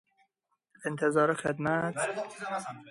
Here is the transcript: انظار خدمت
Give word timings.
انظار 0.85 1.33
خدمت 1.33 1.95